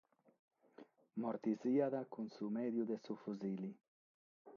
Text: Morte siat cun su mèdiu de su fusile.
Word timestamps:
Morte 1.21 1.51
siat 1.61 1.93
cun 2.11 2.27
su 2.35 2.45
mèdiu 2.55 2.83
de 2.89 2.95
su 3.05 3.13
fusile. 3.21 3.69